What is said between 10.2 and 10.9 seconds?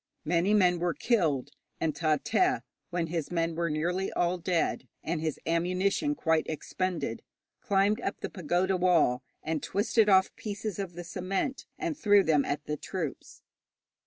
pieces